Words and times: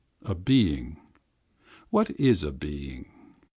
A 0.23 0.33
being? 0.33 0.97
What 1.91 2.09
is 2.19 2.41
a 2.43 2.51
being? 2.51 3.11